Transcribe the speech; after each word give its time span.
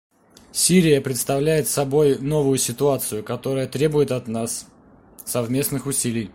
Сирия 0.51 0.99
представляет 0.99 1.67
собой 1.67 2.17
новую 2.17 2.57
ситуацию, 2.57 3.23
которая 3.23 3.67
требует 3.67 4.09
от 4.11 4.23
всех 4.23 4.33
нас 4.33 4.65
совместных 5.25 5.85
усилий. 5.85 6.27